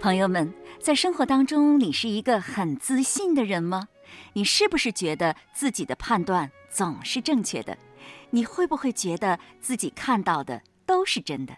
[0.00, 0.50] 朋友们，
[0.80, 3.88] 在生活当中，你是一个很自信的人吗？
[4.32, 7.76] 你是不是觉得自己的判断总是正确的？
[8.30, 11.54] 你会不会觉得自己看到的都是真的？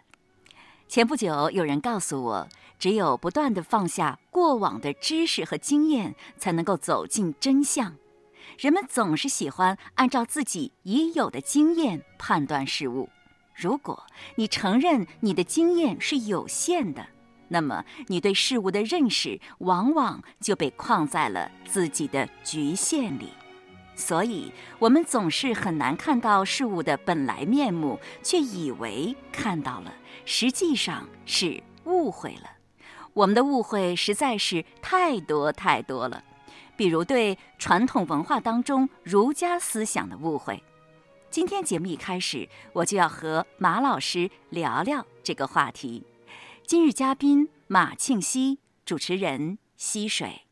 [0.88, 2.48] 前不久，有人告诉我，
[2.80, 7.94] 只有不断的放下过往的知识和经验，才能够走进真相。
[8.58, 13.08] 人们总是喜欢按照自己已有的经验判断事物。
[13.54, 17.06] 如果你承认你的经验是有限的，
[17.52, 23.28] 那么，你对事物的认识往往就被框在了自己的局限里，
[23.94, 29.92] 所以我们总是很难看到事物的本来面目，却以为看到了，
[30.24, 32.50] 实际上是误会了。
[33.12, 36.24] 我们的误会实在是太多太多了，
[36.74, 40.62] 比如对传统文化当中儒家思想的误会。
[41.28, 46.02] 今天节目一开始，我就要和马老师聊聊这个话题。
[46.72, 50.46] 今日嘉宾马庆西，主持人溪水。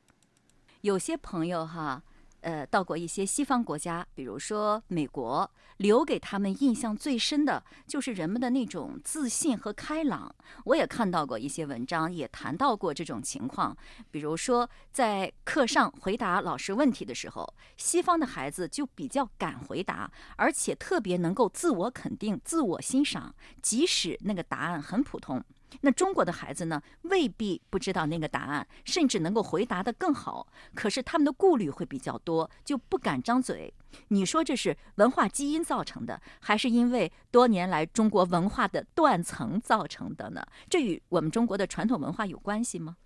[0.82, 2.02] 有些朋友哈，
[2.42, 10.30] 呃，到过一些西方国家，比如说美国，留给他们印象最深的就是人们的那种自信和开朗。
[10.66, 13.74] 我也看到过一些文章，也谈到过这种情况。
[14.10, 25.42] 比如说，在课上回答老师问题的时候，西方的孩子就比较敢回答，而且特别能够自我肯定、自我欣赏，即使那个答案很普通。
[25.80, 30.46] 那中国的孩子呢，未必不知道那个答案，甚至能够回答得更好。
[30.74, 33.72] 可是他们的顾虑会比较多，就不敢张嘴。
[34.08, 40.44] 你说这是文化基因造成的，还是因为多年来中国文化的断层造成的呢？
[40.68, 42.96] 这与我们中国的传统文化有关系吗？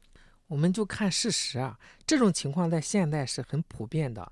[0.47, 4.31] 我们就看事实啊，这种情况在现代是很普遍的，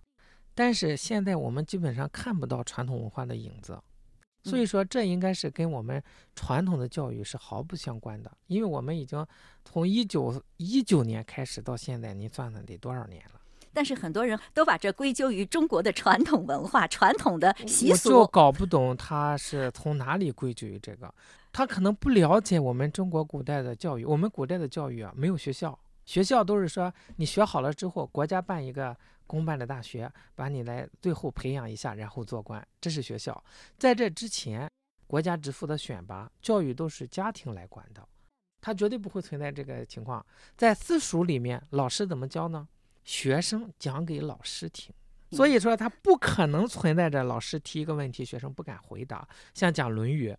[0.54, 3.78] 但是现在我们基本上看不到传统文化的影子。
[4.44, 6.02] 所以说，这应该是跟我们
[6.34, 9.24] 传统的教育是毫不相关的，因为我们已经
[9.64, 13.40] 从一九一九年开始到现在，你算算得多少年了？
[13.72, 21.14] 但是很多人都把这归咎于中国的传统文化、传统的习俗，我就搞不懂他是从哪里归咎于这个。
[21.52, 28.96] 他可能不了解我们中国古代的教育，我们古代的教育啊，没有学校，学校都是说你学好了之后，国家办一个。
[29.32, 33.42] 公办的大学把你来最后培养一下，然后做官，这是学校。
[33.78, 34.70] 在这之前，
[35.06, 38.06] 国家只负责选拔，教育都是家庭来管的，
[38.60, 40.22] 他绝对不会存在这个情况。
[40.54, 42.68] 在私塾里面，老师怎么教呢？
[43.04, 44.94] 学生讲给老师听，
[45.30, 49.26] 所以说他不可能存在着老师提一个问题，学生不敢回答。
[49.54, 50.30] 像讲《论语》，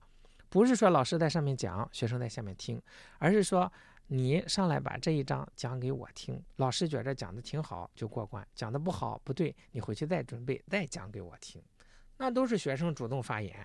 [0.49, 2.79] 不是说老师在上面讲，学生在下面听，
[3.17, 3.73] 而是说。
[4.07, 11.61] 你上来把这一章讲给我听，老师觉着讲的挺好就过关，讲的不好不对，你回去再准备再讲给我听，
[12.17, 13.55] 那都是学生主动发言。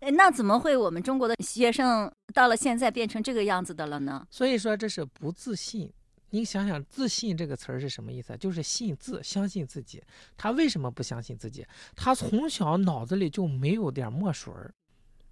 [0.00, 4.26] 哎，那怎么会我们中国的学生到了现在变成这个样子的了呢？
[4.30, 5.92] 所以说这是不自信。
[6.30, 8.34] 你想想“自信”这个词儿是什么意思？
[8.38, 10.02] 就是信自，相信自己。
[10.34, 11.62] 他为什么不相信自己？
[11.94, 14.72] 他从小脑子里就没有点墨水儿，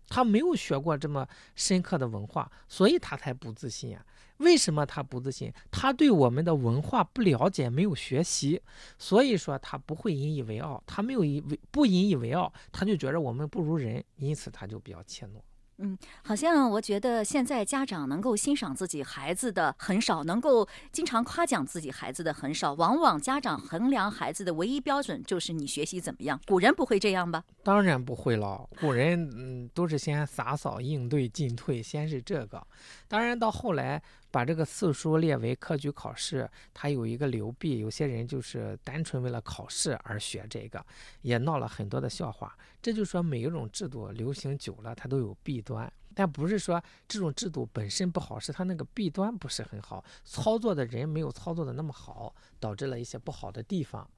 [0.09, 4.05] 他没有学过这么深刻的文化，所以他才不自信啊。
[4.41, 5.51] 为什么他不自信？
[5.71, 8.61] 他对我们的文化不了解，没有学习，
[8.99, 10.83] 所以说他不会引以为傲。
[10.87, 15.41] 他没有以为不引以为傲，他就觉得我们不如人，因此他就比较怯懦。
[15.83, 22.75] 嗯，好像我觉得现在家长能够欣赏自己孩子的很少，能够经常夸奖自己孩子的很少。
[22.75, 26.39] 往往家长衡量孩子的唯一标准就是你学习怎么样。
[26.47, 27.43] 古人不会这样吧？
[27.63, 32.63] 当然不会了，古人嗯都是先洒扫应对进退，先是这个。
[33.09, 40.85] 当然到后来把这个四书列为科举考试，它有一个流弊，有些人就是单纯为了考试而学这个，
[41.23, 42.57] 也闹了很多的笑话。
[42.81, 54.09] 这就说每一种制度流行久了，它都有弊端，但不是说这种制度本身不好，是它那个弊端不是很好，操作的人没有操作的那么好，导致了一些不好的地方。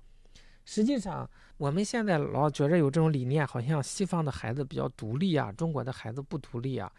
[0.65, 6.93] 实际上，我们现在老觉着有这种理念，好像西方的孩子比较独立啊，中国的孩子不独立啊。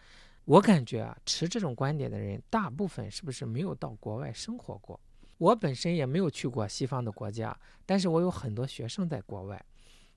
[0.46, 5.00] 我感觉啊，持这种观点的人，大部分是不是没有到国外生活过？
[5.38, 9.66] 我本身也没有去过西方的国家，但是我有很多学生在国外。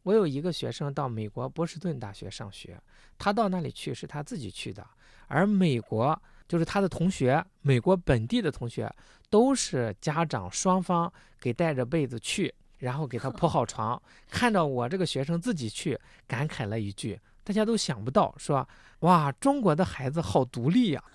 [0.02, 2.80] 我有一个学生到美国波士顿大学上学，
[3.18, 4.86] 他到那里去是他自己去的，
[5.26, 8.92] 而美国就是他的同学，美国本地的同学
[9.30, 14.00] 都是家长双方给带着被子去，然后给他铺好床。
[14.28, 15.98] 看到我这个学生自己去，
[16.28, 18.68] 感慨了一句：“大家都想不到，说
[19.00, 21.04] 哇，中国的孩子好独立呀。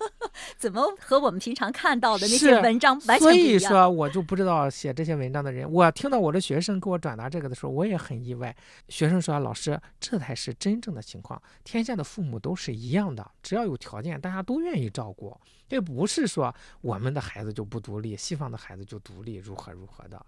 [0.56, 3.56] 怎么和我们平常看到的那些文章完全所不一样？
[3.56, 8.56] 以说，我就不知道写这些文章的人，我听到我的学生给我转达这个的时候，我也很意外。
[8.88, 11.40] 学生说：“老师，这才是真正的情况。
[11.64, 15.38] 天下的父母都是一样的，只要有条件，大家都愿意照顾。
[15.68, 20.24] 这不是说我们的孩子就不独立，西方的孩子就独立，如何如何的。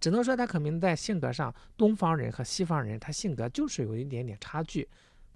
[0.00, 4.86] 只能说他可能在性格上，东方人和西方人他性格就是有一点点差距。”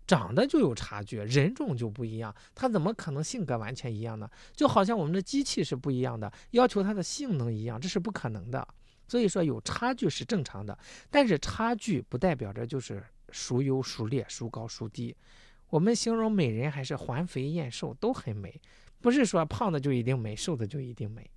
[0.06, 4.28] 长得就有差距，人种就不一样，他怎么可能性格完全一样呢？
[4.54, 8.66] 就好像我们的机器是不一样的，要求它的性能一样，这是不可能的。
[9.06, 10.78] 所以说有差距是正常的，
[11.10, 15.14] 但是差距不代表着就是孰优孰劣、孰高孰低。
[15.68, 18.60] 我们形容美人还是环肥燕瘦都很美，
[19.00, 21.30] 不是说胖的就一定美，瘦的就一定美。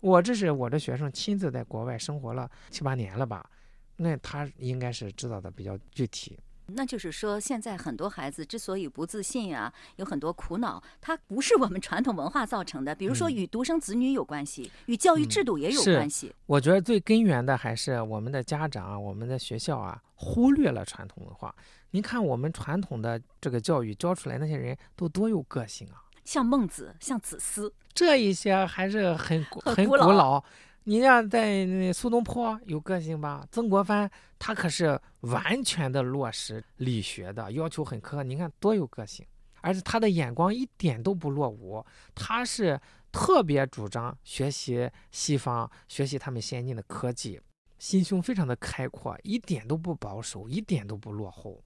[0.00, 3.48] 我这是我的学生亲自在国外生活了七八年了吧，
[3.96, 6.38] 那他应该是知道的比较具体。
[6.74, 12.94] 那就是说，现在很多孩子之所以不自信啊，有很多苦恼，它不是我们传统文化造成的。
[12.94, 16.34] 比如说，嗯与独生子女有关系，与教育制度也有关系。
[16.46, 21.54] 我觉得最根源的还是我们的家长啊，我们的学校啊，忽略了传统文化。
[21.90, 30.42] 您看我们传统的这个教育教出来那些人都多有个性啊，像孟子，像子思，这一些还是很古很古老。
[30.84, 38.22] 你像在那苏东坡有个性吧，曾国藩他可是完全的落实理学的，要求很苛刻。
[38.22, 39.24] 你看多有个性，
[39.60, 41.84] 而且他的眼光一点都不落伍，
[42.14, 42.80] 他是
[43.12, 47.40] 特别主张学习西方，学习他们先进的科技，
[47.78, 51.62] 心胸非常的开阔，一点都不保守，一点都不落后。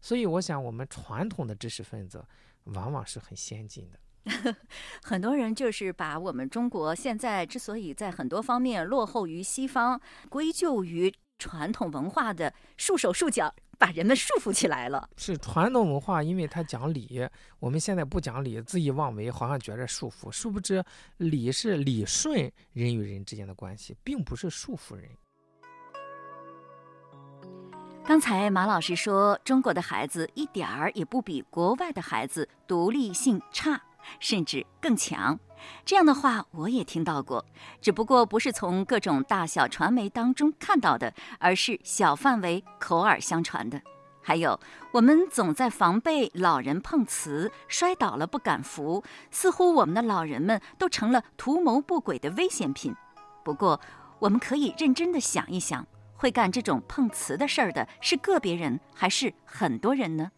[0.00, 2.24] 所以我想，我们传统的知识分子
[2.64, 3.98] 往往是很先进的。
[5.02, 15.08] 很多人就是把我们中国现在之所以在很多方面落后于西方，归咎于传统文化的束手束脚，把人们束缚起来了。
[15.16, 17.26] 是传统文化，因为它讲理，
[17.58, 20.30] 我们现在不讲理，恣意妄为，好像觉着束缚。
[20.30, 20.84] 殊不知，
[21.16, 25.08] 理是理顺人与人之间的关系，并不是束缚人。
[28.04, 33.80] 刚才马老师说，中国的孩子一点儿也不比国外的孩子独立性差，
[34.20, 35.38] 甚至更强。
[35.84, 37.44] 这样的话我也听到过，
[37.80, 43.82] 只不过不是从各种大小传媒当中看到的，而是小范围口耳相传的。
[44.22, 44.60] 还有，
[44.92, 52.94] 我们总在防备老人碰瓷，摔倒了不敢扶，似乎我们的老人们都成了图谋不轨的危险品。
[53.42, 53.80] 不过，
[54.18, 55.86] 我们可以认真的想一想。
[56.20, 60.32] 会干这种碰瓷的事儿的是个别人还是很多人呢？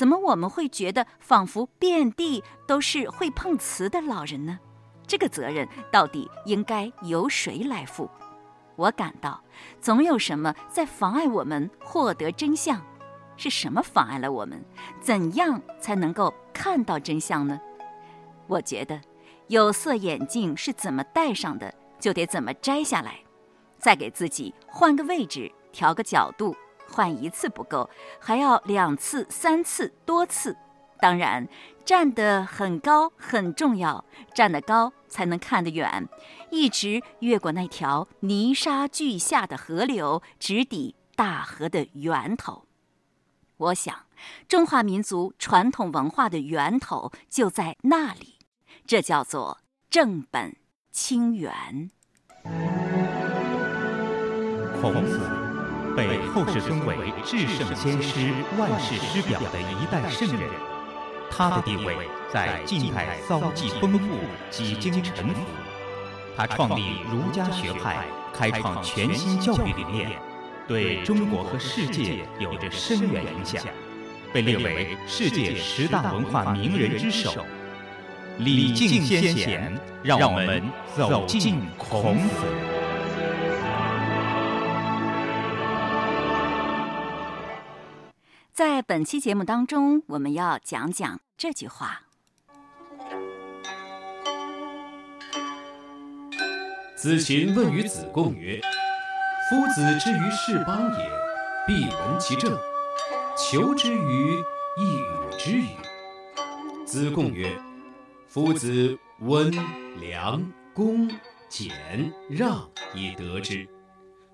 [0.00, 4.58] 怎么我们会觉得仿佛遍地都是会碰瓷的老人呢？
[5.06, 8.08] 这个责任到底应该由谁来负？
[8.76, 9.44] 我感到
[9.78, 12.80] 总有什么在妨碍我们获得真相。
[13.36, 14.64] 是什么妨碍了我们？
[15.02, 17.60] 怎样才能够看到真相呢？
[18.46, 18.98] 我觉得，
[19.48, 23.18] 有色眼镜是怎么戴上的，就得怎么摘下来。
[23.78, 26.56] 再给自己换个位置，调个角度，
[26.90, 27.88] 换一次不够，
[28.18, 30.56] 还要两次、三次、多次。
[31.00, 31.48] 当然，
[31.84, 34.04] 站得很高很重要，
[34.34, 36.06] 站得高才能看得远，
[36.50, 42.66] 一直越过那条泥沙俱下的河流，直抵大河的源头。
[43.56, 43.94] 我想，
[44.46, 48.38] 中华民族传统文化的源头就在那里，
[48.86, 49.58] 这叫做
[49.88, 50.56] 正本
[50.90, 51.90] 清源。
[54.80, 55.18] 孔子
[56.08, 60.48] 被后世尊为至圣先师、万世师表的一代圣人，
[61.30, 61.94] 他的地位
[62.32, 64.16] 在近代遭际丰富，
[64.50, 65.34] 几经沉浮。
[66.34, 70.08] 他创立儒家学派，开创全新教育理念，
[70.66, 73.62] 对中国和世界有着深远影响，
[74.32, 77.44] 被列为世界十大文化名人之首。
[78.38, 80.62] 礼敬先贤，让我们
[80.96, 82.79] 走进孔子。
[88.90, 92.02] 本期节目当中，我们要讲讲这句话：
[96.96, 98.60] 子禽问于子贡曰
[99.48, 101.08] ：“夫子之于是邦也，
[101.68, 102.58] 必闻其政，
[103.38, 104.34] 求之于
[104.76, 105.68] 亦与之与？”
[106.84, 107.56] 子贡曰
[108.26, 109.52] ：“夫子温
[110.00, 110.44] 良
[110.74, 111.08] 恭
[111.48, 113.68] 俭让以得之。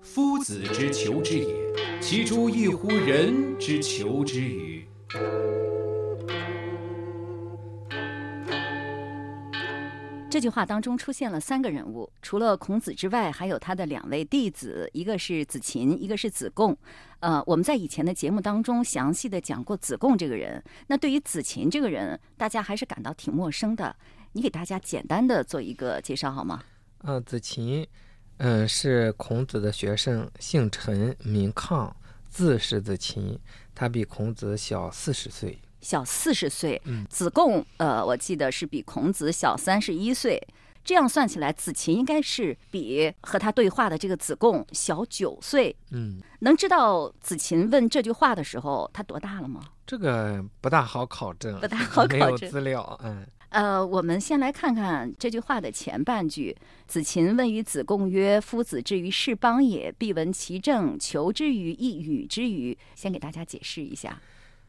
[0.09, 4.87] 夫子之求之也，其诸异乎人之求之与？”
[10.29, 16.75] 这句话当中出现了三个人物，除了孔子之外，还有他的两位弟子，一个是子禽，一个是子贡。
[17.19, 20.63] 呃，我们在以前的节目当中详细的讲过子贡这个人。
[20.87, 23.93] 那对于子禽这个人，大家还是感到挺陌生的。
[24.31, 26.63] 你给大家简单的做一个介绍好吗？
[27.03, 27.85] 嗯，子琴，
[28.37, 31.91] 嗯，是孔子的学生，姓陈，名亢，
[32.29, 33.39] 字是子琴。
[33.73, 35.59] 他比孔子小四十岁。
[35.81, 36.81] 小四十岁。
[36.85, 40.41] 嗯子贡，呃，我记得是比孔子小三十一岁。
[40.83, 45.75] 这样算起来，子琴应该是比和他对话的这个子贡小九岁。
[45.91, 49.61] 嗯，能知道子琴问这句话的时候他多大了吗？
[49.85, 52.99] 这个不大好考证，不大好没有考证资料。
[53.03, 64.21] 嗯，呃，我们先来看看这句话的前半句：“子禽问于子贡曰：‘夫子之于是邦也，必闻其政，求之于亦与之于。’”先给大家解释一下。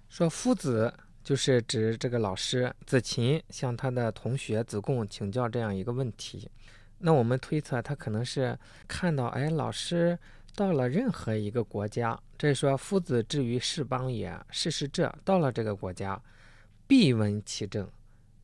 [0.08, 0.94] 说夫子
[1.24, 6.48] 就是指这个老师子禽向他的同学子贡请教这样一个问题。
[6.98, 8.56] 那我们推测他可能是
[8.86, 10.18] 看到，哎，老师
[10.54, 16.20] 到了任何一个国家，这说夫子至于是邦也，是是这到了这个国家，
[16.86, 17.88] 必闻其政，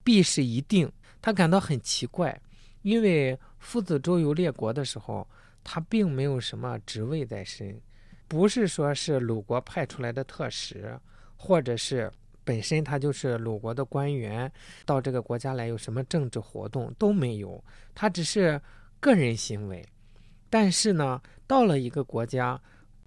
[0.04, 0.88] 必是一定。
[1.20, 2.40] 他感到很奇怪，
[2.82, 5.26] 因为夫子周游列国的时候，
[5.64, 7.80] 他并没有什么职位在身，
[8.28, 10.96] 不是说是鲁国派出来的特使。
[11.37, 12.11] 或者是
[12.42, 14.50] 本身他就是鲁国的官员，
[14.87, 17.62] 到这个国家来有什么政治活动都没有，
[17.94, 18.58] 他只是
[18.99, 19.87] 个人行为。
[20.49, 22.58] 但是呢，到了一个国家，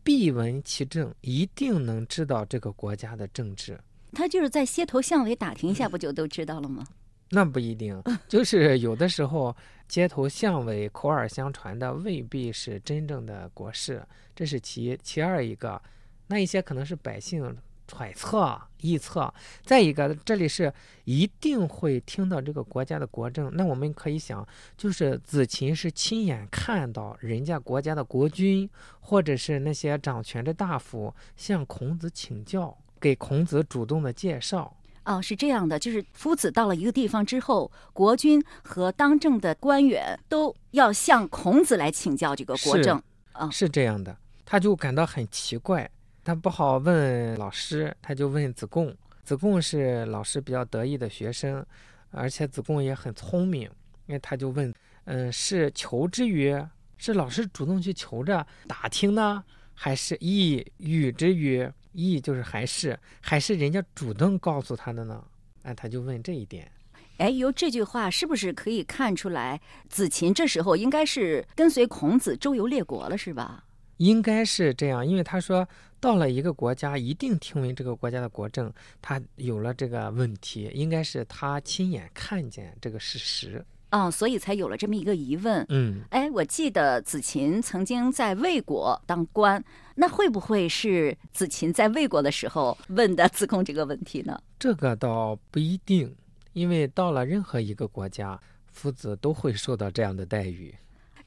[0.03, 3.79] 必闻其政，一定能知道这个国家的政治。
[4.17, 6.83] 他就是在街头巷尾打听一下，不就都知道了吗？
[7.29, 9.55] 那不一定， 就是有的时候
[9.87, 14.03] 街头巷尾口耳相传的未必是真正的国事，
[14.35, 14.99] 这是其一。
[15.03, 15.79] 其二一个，
[16.25, 17.55] 那一些可能是百姓。
[17.89, 19.33] 揣测、臆测，
[19.63, 20.73] 再一个，这里是
[21.05, 23.49] 一定会听到这个国家的国政。
[23.55, 24.45] 那我们可以想，
[24.75, 28.69] 就是子琴是亲眼看到人家国家的国君，
[28.99, 34.73] 或者是那些掌权的大夫向孔子请教，给孔子主动的介绍。
[35.05, 43.01] 哦，是这样的，就是夫子到了一个地方之后，国君和当政的官员都要向孔子来请教这个国政。
[43.31, 45.89] 啊，是这样的，他就感到很奇怪。
[46.25, 48.93] 他不好问老师，他就问子贡。
[49.23, 51.65] 子贡是老师比较得意的学生，
[52.11, 53.63] 而且子贡也很聪明，
[54.07, 54.73] 因为他就问
[55.05, 56.53] ：“嗯，是求之于？
[56.97, 59.41] 是老师主动去求着打听呢，
[59.73, 61.69] 还是亦与之于？
[62.05, 65.25] 亦就是还是还是人家主动告诉他的呢？”
[65.63, 66.71] 哎，他就问这一点。
[67.17, 73.63] 哎，由这句话是不是可以看出来，子琴这时候应该是跟随孔子周游列国了，是吧？
[73.97, 75.67] 应该是这样，因为他说。
[75.99, 85.65] 到了一个国家，一定听闻这个国家的国政，他有了这个问题，应该是他亲眼看见这个事实，嗯，所以才有了这么一个疑问。
[85.69, 89.63] 嗯，哎，我记得子琴曾经在魏国当官，
[89.95, 94.39] 那会不会是子琴在魏国的时候问的 子贡这个问题呢？
[94.59, 96.15] 这个倒不一定，
[96.53, 98.39] 因为到了任何一个国家，
[98.71, 100.75] 夫子都会受到这样的待遇。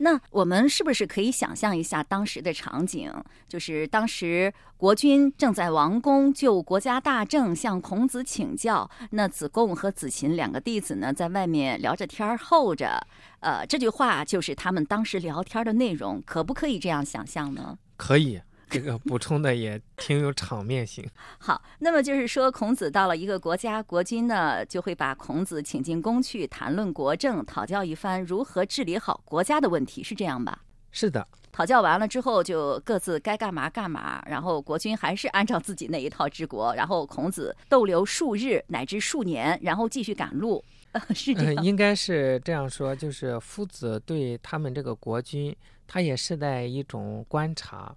[0.02, 3.12] 那我们是不是可以想象一下当时的场景？
[3.46, 13.06] 就是当时国君正在王宫就国家大政向孔子请教，那子贡和子禽两个弟子呢，在外面聊着天儿候着。
[13.40, 17.78] 呃，这句话就是他们当时聊天的内容，可不可以这样想象呢？
[17.96, 18.40] 可以。
[18.70, 21.04] 这个补充的也挺有场面性。
[21.38, 30.62] 好，那么就是说，孔子到了一个国家，国君呢就会把孔子请进宫去谈论国政，讨教一番如何治理好国家的问题，是这样吧？
[30.92, 31.26] 是的。
[31.52, 40.64] 讨教完了之后，就各自该干嘛干嘛，然后国君还是按照自己那一套治国，然后孔子逗留数日乃至数年，然后继续赶路。
[41.14, 45.54] 是这样，应该是这样说，就是夫子对他们这个国君，
[45.86, 47.94] 他也是在一种观察。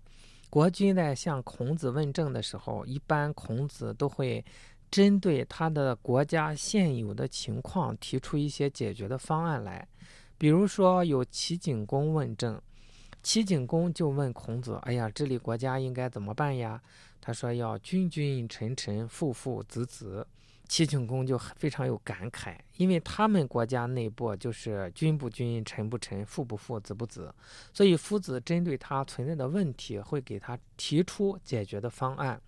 [0.53, 4.45] 国君在向孔子问政的时候，一般孔子都会
[4.91, 9.87] 针对他的国家现有的情况提出一些解决的方案来。
[10.37, 12.61] 比如说，有齐景公问政，
[13.23, 16.79] 齐景公就问孔子：“哎呀，治理国家应该怎么办呀？”
[17.19, 20.27] 他说：“要君君臣臣父父子子。”
[20.73, 27.31] 齐景公就非常有感慨，因为他们国家内部就是君不君，臣不臣，父不父，子不子，
[27.71, 32.41] 所以夫子针对他存在的问题，会给他提出解决的方案。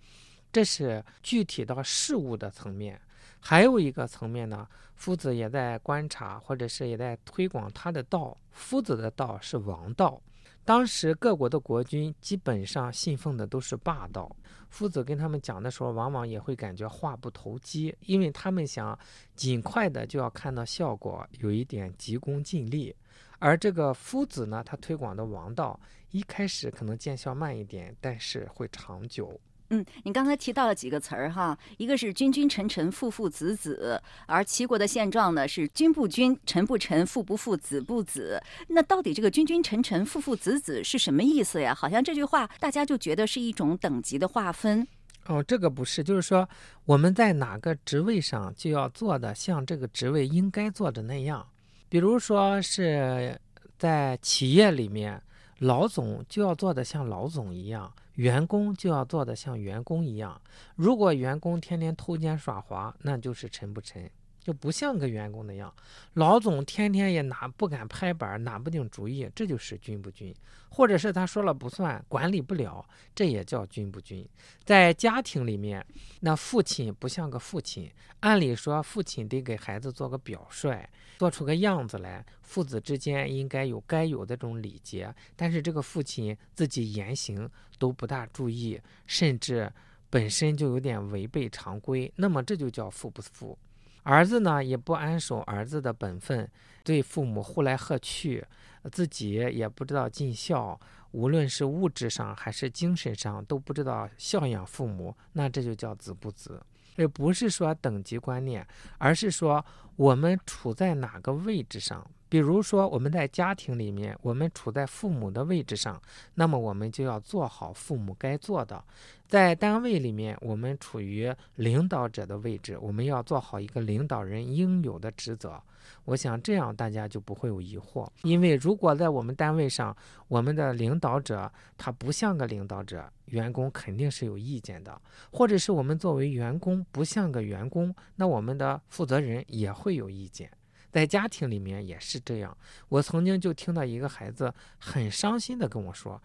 [0.50, 3.00] 这是具体到事物的层面。
[3.38, 4.66] 还有一个层面呢，
[4.96, 8.36] 夫子也在观察，或者是也在推广他的道。
[8.50, 10.20] 夫子的道是王道。
[10.66, 14.28] 当时各国的国君基本上信奉的都是霸道。
[14.68, 18.98] 夫子跟他们讲的时候，往往也会感觉话不投机，因为他们想
[19.36, 22.92] 尽快的就要看到效果，有一点急功近利。
[23.38, 25.78] 而这个夫子呢，他推广的王道，
[26.10, 29.40] 一开始可能见效慢一点，但是会长久。
[29.70, 38.40] 嗯，你刚才提到了几个词儿哈，一个是君君臣臣父父子子，而齐国的现状呢是君不君，臣不臣，父不父，子不子。
[38.68, 41.74] 那到底这个君君臣臣父父子子是什么意思呀？
[41.74, 44.86] 好像这句话大家就觉得是一种等级的划分。
[45.26, 46.48] 哦，这个不是，就是说
[46.84, 51.44] 我们在哪个职位上就要做的像这个职位应该做的那样。
[51.88, 53.36] 比如说是
[53.76, 55.20] 在企业里面，
[55.58, 60.38] 老总就要做的像老总一样，员工就要做的像员工一样。
[60.74, 64.10] 如果员工天天偷奸耍滑，那就是沉不沉。
[64.46, 65.74] 就不像个员工那样，
[66.12, 70.32] 老总天天也拿不敢拍板，拿不定主意，这就是君不君；
[70.68, 74.24] 或者是他说了不算，管理不了，这也叫君不君。
[74.62, 75.84] 在家庭里面，
[76.20, 80.88] 那父亲不像个父亲，按理说父亲得给孩子做个表率，
[81.18, 85.12] 做出个样子来，父子之间应该有该有的这种礼节。
[85.34, 87.50] 但是这个父亲自己言行
[87.80, 89.68] 都不大注意，甚至
[90.08, 93.58] 本身就有点违背常规，那么这就叫父不父。
[94.06, 96.48] 儿子呢也不安守儿子的本分，
[96.84, 98.46] 对父母呼来喝去，
[98.92, 100.78] 自己也不知道尽孝，
[101.10, 106.62] 无论是物质上还是精神上都不知道孝养父母，那这就叫子不子。
[106.94, 108.64] 也不是说等级观念，
[108.98, 109.64] 而是说
[109.96, 112.08] 我们处在哪个位置上。
[112.28, 116.00] 比如说我们在家庭里面，我们处在父母的位置上，
[116.34, 118.82] 那么我们就要做好父母该做的。
[119.28, 125.60] 在单位里面，我们处于领导者的位置，我们要做好一个领导人应有的职责。
[126.04, 134.92] 我想这样大家就不会有疑惑，因为如果在我们单位上，我们的领导者他不像个领导者，员工肯定是有意见的；
[135.30, 140.50] 或者是我们作为员工不像个员工，那我们的负责人也会有意见。
[140.96, 142.56] 在家庭里面也是这样。
[142.88, 146.22] 我曾经就听到一个孩子很伤心的跟我说：“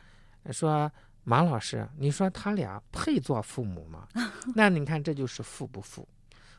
[0.51, 0.89] 说。”
[1.23, 4.07] 马老师，你说他俩配做父母吗？
[4.55, 6.07] 那你看，这就是父不父。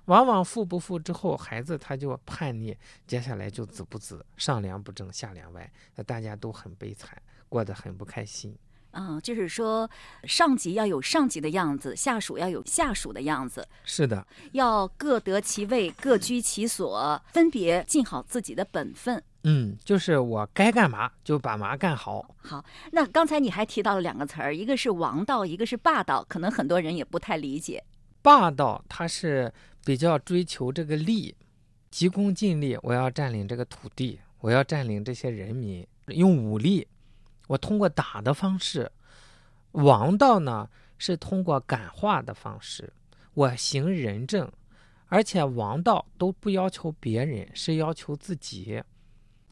[0.04, 8.56] 往往父不父之后，孩子他就叛逆，接下来就子不子，上梁不正下梁歪，那大家都很悲惨，过得很不开心。
[8.92, 9.90] 嗯，就是说，
[10.24, 13.66] 上级要有上级的样子，下属要有下属的样子。
[13.84, 19.22] 是的，要各得其位，各居其所，分别尽好自己的本分。
[19.44, 22.34] 嗯，就是我该干嘛就把嘛干好。
[22.42, 27.82] 好，那刚才你还提到了两个词儿，一个是王道，一个是霸道，可能很多人也不太理解。
[28.20, 29.52] 霸道它是
[29.84, 31.34] 比较追求这个利，
[31.90, 36.86] 急功近利，我要占领这个土地，我要占领这些人民，用武力。
[37.52, 38.90] 我通过打的方式，
[39.72, 42.90] 王道呢是通过感化的方式，
[43.34, 44.50] 我行仁政，
[45.08, 48.82] 而且王道都不要求别人，是要求自己。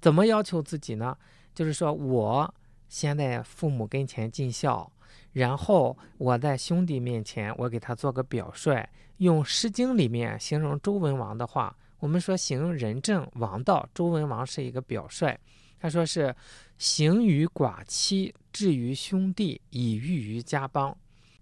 [0.00, 1.14] 怎么要求自己呢？
[1.54, 2.54] 就是说我
[2.88, 4.90] 先在父母跟前尽孝，
[5.32, 8.88] 然后我在兄弟面前我给他做个表率。
[9.18, 15.38] 用《诗经》里面形容周文王的话，我们说行仁政王道，周文王是一个表率。
[15.80, 16.34] 他说是
[16.78, 20.96] 行于寡妻，至于兄弟，以御于家邦。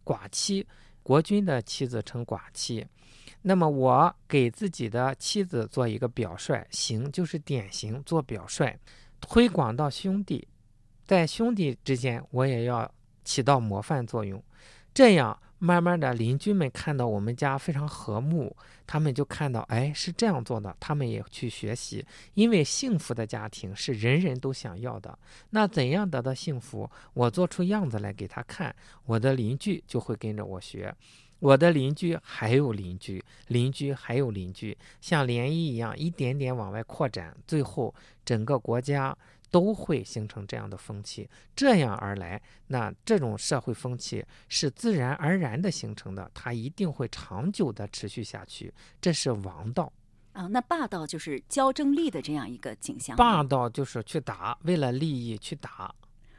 [0.05, 0.67] 寡妻，
[1.03, 2.87] 国君的妻子称寡妻。
[3.43, 8.79] 那么我给自己的妻子做一个表率，行就是典型做表率，
[9.21, 10.49] 推广到兄弟，
[11.05, 12.91] 在兄弟之间我也要
[13.25, 14.43] 起到模范作用，
[14.95, 15.39] 这样。
[15.59, 22.05] 慢慢的，邻居们看到我们家非常和睦，他们就看到，哎，是这样做的，他们也去学习。
[22.35, 25.19] 因为幸福的家庭是人人都想要的。
[25.51, 26.89] 那怎样得到幸福？
[27.13, 30.95] 我做出样子来给他看，我的邻居就会跟着我学，
[31.41, 37.93] 我的邻居还有邻居，邻居还有邻居，像涟漪一样一点点往外扩展，最后
[38.25, 39.17] 整个国家。
[39.51, 48.73] 都会形成这样的风气，这样而来，那这种社会风气是自然而然的形成的，它一定会长久的持续下去。
[49.01, 49.93] 这是王道
[50.33, 53.17] 啊，那霸道就是骄争利的这样一个景象。
[53.17, 55.91] 霸道就是去打，为了利益去打；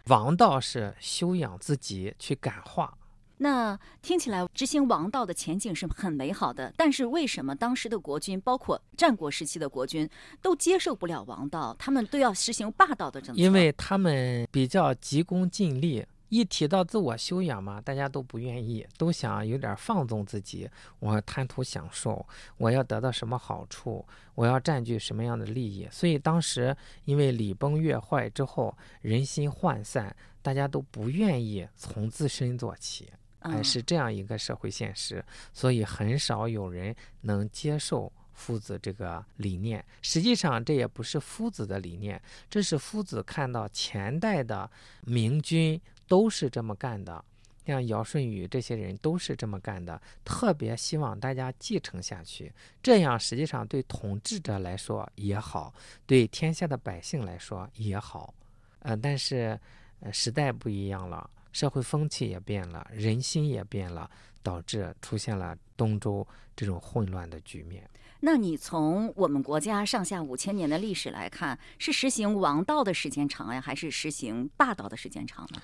[0.06, 2.98] 王道是修养自己，去感化。
[3.42, 10.10] 那听起来执行王道的前景是很美好的，但是为什么当时的国君，包括战国时期的国君，
[10.42, 11.74] 都接受不了王道？
[11.80, 13.42] 他们都要实行霸道的政策？
[13.42, 20.70] 因为他们比较急功近利，一提到自我修养嘛，大家都不愿意，都想有点放纵自己。
[21.00, 24.06] 我贪图享受，我要得到什么好处？
[24.36, 25.88] 我要占据什么样的利益？
[25.90, 26.76] 所以当时
[27.06, 33.10] 因为礼崩乐坏之后，人心涣散，大家都不愿意从自身做起。
[33.40, 35.24] 哎，是这样一个社会现实，
[35.54, 39.84] 所以很少有人能接受夫子这个理念。
[40.02, 44.70] 实际上，这也不是夫子的理念，这是夫子看到前代的
[45.02, 47.24] 明君都是这么干的。
[47.66, 52.52] 像尧舜禹这些人都是这么干的，特别希望大家继承下去。
[52.82, 55.72] 这样实际上对统治者来说也好，
[56.08, 58.34] 对天下的百姓来说也好。
[58.80, 59.60] 呃，但是
[60.00, 64.10] 呃时代不一样了，社会风气也变了，人心也变了，
[64.44, 67.90] 导致出现了东周这种混乱的局面。
[68.22, 75.62] 那你从我们国家上下五千年的历史来看，是实行王道的时间长呀，还是实行霸道的时间长呢？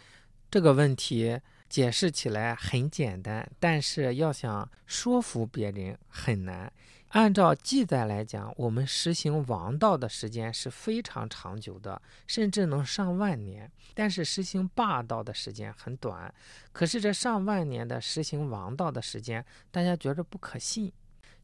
[0.49, 6.71] 这个问题解释起来很简单，但是要想说服别人很难。
[7.15, 16.33] 按照记载来讲，我们实行王道的时间是非常长久的，甚至能上万年；但是实行霸道的时间很短。
[16.73, 20.91] 可是这上万年的实行王道的时间，大家觉着不可信。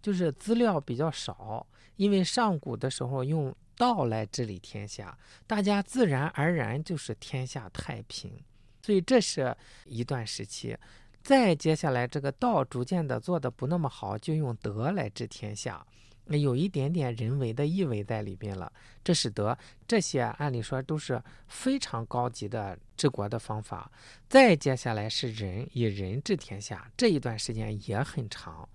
[0.01, 8.43] 就是资料比较少，因为上古的时候用道来治理天下，大家自然而然就是天下太平，
[8.81, 9.55] 所以这是
[9.85, 10.77] 一段时期。
[11.23, 15.85] 再接下来，这个道逐渐的做的不那么好，就用德来治天下，
[16.25, 18.71] 有一点点人为的意味在里边了。
[19.03, 19.57] 这使得
[19.87, 23.91] 这些按理说都是非常高级的治国的方法。
[24.29, 28.67] 再接下来是仁，以仁治天下，这一段时间也很长。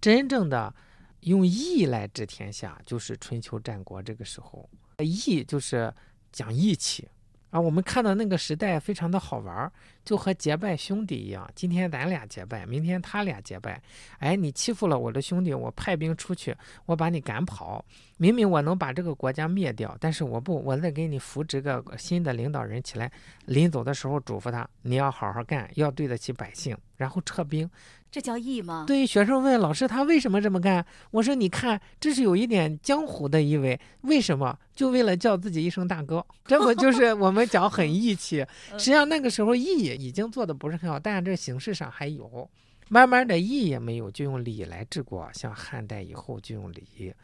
[0.00, 0.74] 真正的
[1.20, 4.68] 用义来治天下，就是春秋战国这个时候。
[4.98, 5.92] 义就是
[6.30, 7.08] 讲义气
[7.50, 7.60] 啊。
[7.60, 9.72] 我们看到那个时代非常的好玩儿，
[10.04, 11.48] 就和结拜兄弟一样。
[11.54, 13.80] 今天咱俩结拜，明天他俩结拜。
[14.18, 16.54] 哎，你欺负了我的兄弟，我派兵出去，
[16.86, 17.84] 我把你赶跑。
[18.16, 23.10] 明明我能把这个国家灭掉，但是我不，我再给你扶植个新的领导人起来。
[23.46, 27.68] 临走的时候嘱咐他，你要好好干，要对得起百姓，然后撤兵。
[28.12, 28.84] 这叫义吗？
[28.86, 30.86] 对于学生问老师，他为什么这么干？
[31.10, 33.78] 我说，你看，这是有一点江湖的意味。
[34.02, 34.56] 为什么？
[34.72, 36.24] 就为了叫自己一声大哥。
[36.44, 38.46] 这不就是我们讲很义气？
[38.78, 42.48] 实际上那个时候义已经做的不是很好，但是这形式上还有。
[42.88, 45.26] 慢慢的义也没有，就用礼来治国。
[45.32, 47.14] 像汉代以后就用礼。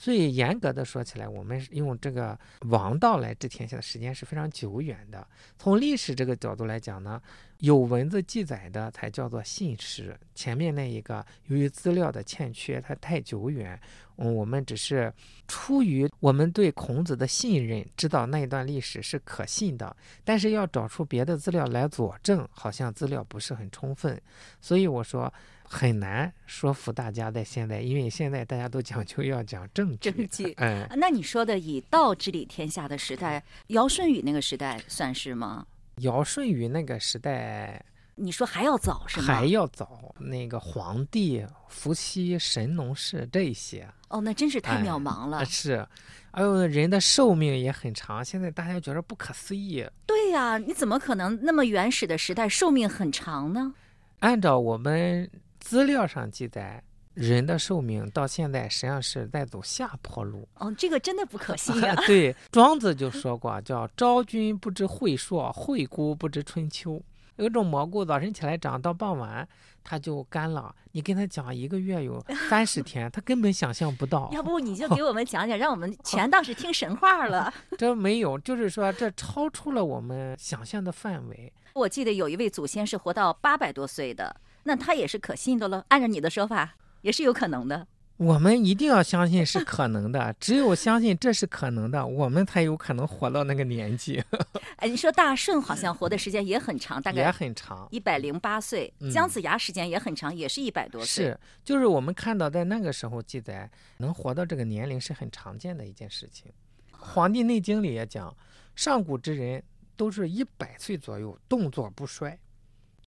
[0.00, 5.26] 所以严格的说起来，我们用这个王道来治天下的时间是非常久远的。
[5.58, 7.20] 从历史这个角度来讲呢，
[7.58, 10.18] 有文字记载的才叫做信史。
[10.34, 13.78] 前面那一个由于资料的欠缺，它太久远，
[14.16, 15.12] 嗯，我们只是
[15.46, 19.94] 出于我们对孔子的信任，知道那一段历史是可信的。
[20.24, 24.18] 但是要找出别的资料来佐证，好像资料不是很充分。
[24.62, 25.30] 所以我说。
[25.72, 30.10] 很难说服大家在现在，因为现在大家都讲究要讲政治。
[30.10, 35.64] 政治，嗯，那你说的以道治理天下的时代，尧舜禹那个时代算是吗？
[35.98, 37.80] 尧舜禹那个时代，
[38.16, 39.26] 你说还要早是吗？
[39.26, 43.88] 还要早，那个皇帝、伏羲、神农氏这些。
[44.08, 45.44] 哦，那真是太渺茫了。
[45.44, 45.86] 是，
[46.32, 49.86] 哎呦，人的寿命也很长，现在大家觉得不可思议。
[50.04, 53.72] 对呀，你怎么可能那么原始的时代寿命很长呢？
[54.18, 55.30] 按照我们。
[55.70, 56.82] 资料上记载，
[57.14, 60.48] 人的寿命到现在实际上是在走下坡路。
[60.56, 61.94] 哦，这个真的不可信呀！
[62.08, 67.00] 对，庄子就说过，叫“昭君不知晦朔，惠姑不知春秋”。
[67.38, 69.48] 有种蘑菇早晨起来长，到傍晚
[69.84, 70.74] 它就干了。
[70.90, 74.28] 你跟他讲一个月有 三十天，他根本想象不到。
[74.32, 77.54] 要不你就给我们讲讲，让我们全当是听神话了。
[77.78, 81.52] 这没有，就是说这超出了我们想象的范围。
[81.74, 84.34] 我记得有一位祖先是活到八百多岁的。
[84.64, 85.84] 那他也是可信的了。
[85.88, 87.86] 按照你的说法，也是有可能的。
[88.16, 94.22] 我们一定要相信是可能的， 只有相信这是可能的，我们才有可能活到那个年纪。
[94.76, 98.92] 哎，你说大顺好像活的时间也很长，大概也很长，一百零八岁。
[99.10, 101.24] 姜子牙时间也很长，也是一百多岁。
[101.24, 106.52] 是，就是我们看到在那个时候记载，能活到这个年龄是很常见的一件事情。
[106.94, 108.36] 《黄帝内经》里也讲，
[108.76, 109.62] 上古之人
[109.96, 112.38] 都是一百岁左右，动作不衰。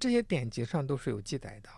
[0.04, 1.70] 这些典籍上都是有记载的。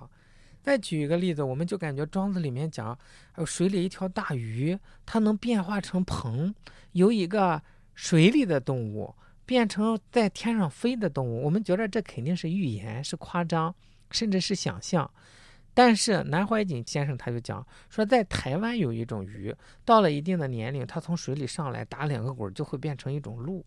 [0.63, 2.97] 再举一个例子，我们就感觉庄子里面讲，
[3.31, 6.51] 还有水里一条大鱼，它能变化成鹏，
[6.93, 7.61] 由一个
[7.93, 9.13] 水里的动物
[9.45, 11.43] 变成在天上飞的动物。
[11.43, 13.75] 我们觉得这肯定是预言，是夸张，
[14.09, 15.07] 甚至是想象。
[15.75, 23.63] 但是南怀瑾先生他就讲说，在台湾有一种鱼，到了一定的年龄，它从水里上来打两个滚就会变成一种鹿。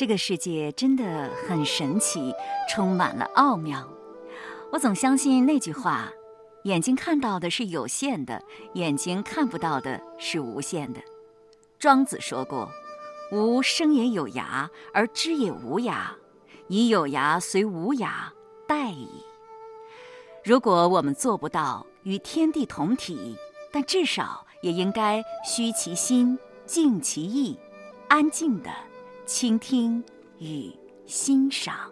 [0.00, 2.32] 这个世界真的很神奇，
[2.70, 3.86] 充满了奥妙。
[4.72, 6.10] 我总相信那句话：
[6.64, 11.00] 眼睛看到的是有限的，眼睛看不到的是无限的。
[11.78, 12.70] 庄子说过
[13.30, 16.06] ：“吾生也有涯，而知也无涯，
[16.68, 18.08] 以有涯随无涯，
[18.66, 19.06] 殆矣。”
[20.42, 23.36] 如果我们做不到与天地同体，
[23.70, 27.58] 但至少也应该虚其心，静其意，
[28.08, 28.70] 安静的。
[29.32, 30.02] 倾听
[30.40, 30.74] 与
[31.06, 31.88] 欣赏。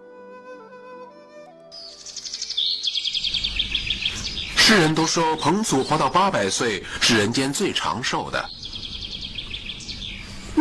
[4.57, 8.51] 世人都说彭祖活到八百岁是人间最长寿的。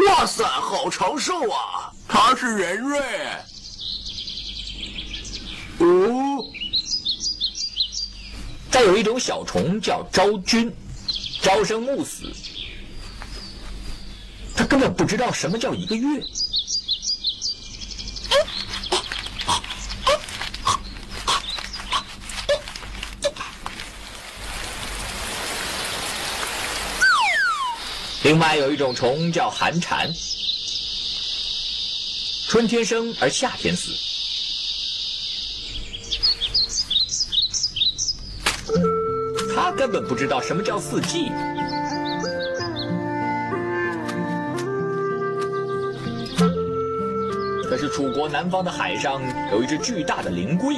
[0.05, 1.91] 哇塞，好长寿啊！
[2.07, 2.99] 他是人瑞。
[5.79, 6.45] 哦。
[8.69, 10.71] 再有一种小虫叫昭君，
[11.41, 12.31] 朝生暮死。
[14.55, 16.23] 他根本不知道什么叫一个月。
[28.27, 30.05] 另外有一种虫叫寒蝉，
[32.49, 33.89] 春天生而夏天死。
[39.55, 41.29] 他根本不知道什么叫四季。
[47.69, 49.21] 可是楚国南方的海上
[49.53, 50.75] 有一只巨大的灵龟，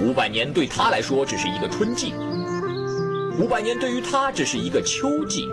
[0.00, 2.12] 五百年对他来说只是一个春季。
[3.38, 5.50] 五百年对于他只是一个秋季。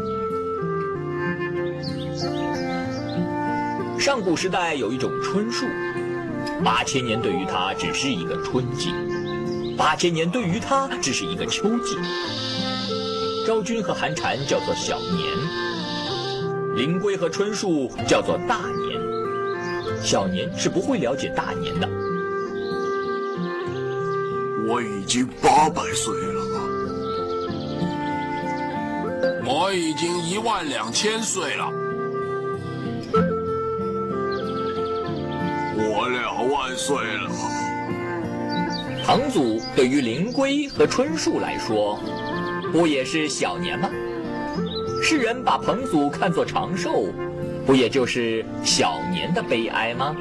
[4.00, 5.66] 上古时代有一种春树，
[6.64, 8.94] 八千年对于他只是一个春季，
[9.78, 11.98] 八千年对于他只是一个秋季。
[13.46, 19.02] 昭君和寒蝉叫做小年，灵龟和春树叫做大年。
[20.02, 21.90] 小年是不会了解大年的。
[24.68, 26.33] 我已经八百岁了。
[29.66, 31.72] 我已经一万两千岁了，
[35.78, 37.32] 我两万岁了。
[39.06, 41.98] 彭祖对于灵龟和春树来说，
[42.74, 43.90] 不也是小年吗？
[45.02, 47.06] 世人把彭祖看作长寿，
[47.66, 50.14] 不也就是小年的悲哀吗？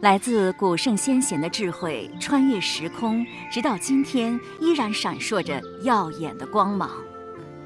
[0.00, 6.90] 来自古圣先贤的智慧，穿越时空，直到今天依然闪烁着耀眼的光芒。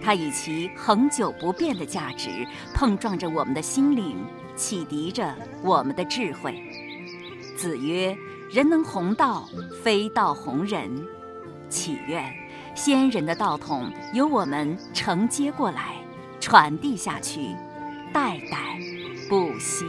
[0.00, 2.44] 它以其恒久不变的价值，
[2.74, 4.16] 碰撞着我们的心灵，
[4.56, 6.60] 启迪着我们的智慧。
[7.56, 8.16] 子曰
[8.50, 9.48] ：“人能弘道，
[9.80, 10.90] 非道弘人。”
[11.70, 12.34] 祈愿
[12.74, 15.94] 先人的道统由我们承接过来，
[16.40, 17.54] 传递下去，
[18.12, 18.76] 代代
[19.28, 19.84] 不息。